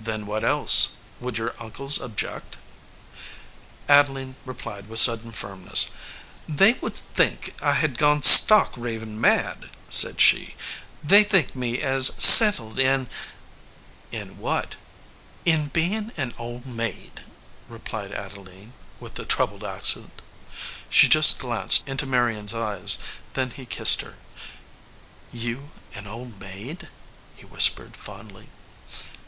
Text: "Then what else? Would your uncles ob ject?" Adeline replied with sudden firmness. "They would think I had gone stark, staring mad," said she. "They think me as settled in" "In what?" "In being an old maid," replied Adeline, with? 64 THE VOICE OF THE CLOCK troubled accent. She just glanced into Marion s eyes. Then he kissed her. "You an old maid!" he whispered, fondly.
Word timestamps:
"Then 0.00 0.26
what 0.26 0.42
else? 0.42 0.96
Would 1.20 1.38
your 1.38 1.54
uncles 1.60 2.00
ob 2.02 2.16
ject?" 2.16 2.56
Adeline 3.88 4.34
replied 4.44 4.88
with 4.88 4.98
sudden 4.98 5.30
firmness. 5.30 5.92
"They 6.48 6.72
would 6.82 6.96
think 6.96 7.54
I 7.62 7.74
had 7.74 7.96
gone 7.96 8.24
stark, 8.24 8.72
staring 8.74 9.20
mad," 9.20 9.70
said 9.88 10.20
she. 10.20 10.56
"They 11.04 11.22
think 11.22 11.54
me 11.54 11.80
as 11.82 12.08
settled 12.20 12.80
in" 12.80 13.08
"In 14.20 14.38
what?" 14.38 14.74
"In 15.44 15.68
being 15.68 16.10
an 16.16 16.34
old 16.36 16.66
maid," 16.66 17.20
replied 17.68 18.10
Adeline, 18.10 18.72
with? 18.98 19.12
64 19.12 19.12
THE 19.12 19.12
VOICE 19.12 19.12
OF 19.12 19.14
THE 19.14 19.22
CLOCK 19.22 19.28
troubled 19.28 19.64
accent. 19.64 20.22
She 20.90 21.08
just 21.08 21.38
glanced 21.38 21.86
into 21.86 22.06
Marion 22.06 22.46
s 22.46 22.54
eyes. 22.54 22.98
Then 23.34 23.52
he 23.52 23.66
kissed 23.66 24.00
her. 24.00 24.14
"You 25.32 25.70
an 25.94 26.08
old 26.08 26.40
maid!" 26.40 26.88
he 27.36 27.44
whispered, 27.44 27.96
fondly. 27.96 28.48